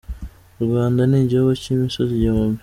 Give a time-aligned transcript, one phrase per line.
[0.59, 2.59] U Rwanda ni igihugu cy'imisozi igihumbi.